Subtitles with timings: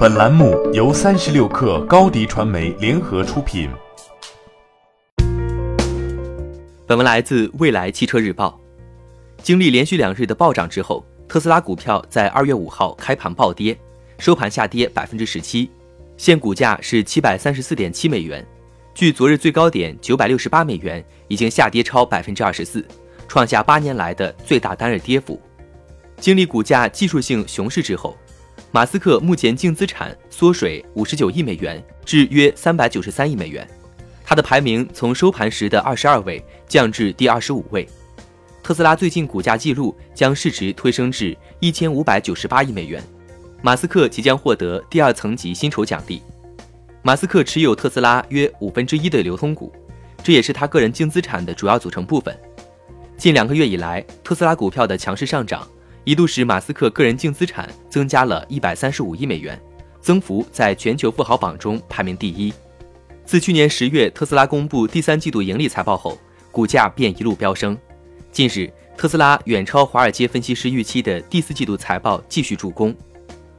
[0.00, 3.68] 本栏目由三十六氪高低传媒联合出品。
[6.86, 8.58] 本文来自未来汽车日报。
[9.42, 13.78] 经历连续两日的暴涨之后，特斯拉股票在二月五号开盘暴跌，
[14.18, 15.70] 收盘下跌百分之十七，
[16.16, 18.42] 现股价是七百三十四点七美元，
[18.94, 22.82] 距昨日最高点九百六十八美元已经下跌超百分之二十四，
[23.28, 25.38] 创下八年来的最大单日跌幅。
[26.16, 28.16] 经历股价技术性熊市之后。
[28.72, 33.68] 马斯克目前净资产缩水五十九亿美元，至约三百九十三亿美元。
[34.24, 37.88] 他的排名从收盘时的二十二位降至第二十五位。
[38.62, 43.02] 特斯拉最近股价记录将市值推升至一千五百九十八亿美元。
[43.60, 46.22] 马斯克即将获得第二层级薪酬奖励。
[47.02, 49.72] 马斯克持有特斯拉约五分之一的流通股，
[50.22, 52.38] 这也是他个人净资产的主要组成部分。
[53.16, 55.66] 近两个月以来，特斯拉股票的强势上涨。
[56.10, 59.56] 一度使马斯克个人净资产增加了一百三十五亿美元，
[60.00, 62.52] 增幅在全球富豪榜中排名第一。
[63.24, 66.18] 自去年十月特斯拉公布第三季度盈利财报后，
[66.50, 67.78] 股价便一路飙升。
[68.32, 72.92] 近日，特斯拉远超华尔街分析师预期的第四季度财报继续助攻，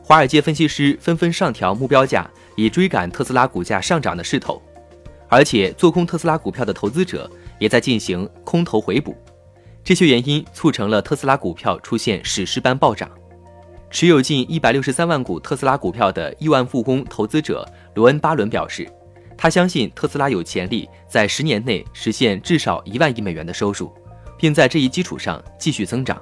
[0.00, 4.62] 华尔街分析师纷纷上调目标价，以追赶特斯拉股价上涨的势头。
[5.28, 7.28] 而且，做空特斯拉股票的投资者
[7.58, 9.16] 也在进行空头回补。
[9.86, 13.08] 这些原因促成了特斯拉股票出现史诗般暴涨。
[13.88, 18.84] 持有近一百六十三万股特斯拉股票的亿万富翁投资者罗恩·巴伦表示，
[19.38, 23.92] 他相信特斯拉有潜力在十年内实现至少一万亿美元的收入，
[24.36, 26.20] 并在这一基础上继续增长。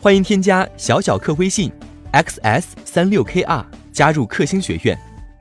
[0.00, 1.70] 欢迎添加小小客微信
[2.12, 4.98] xs 三六 kr 加入克星学院，